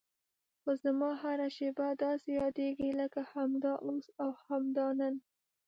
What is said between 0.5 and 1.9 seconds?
خو زما هره شېبه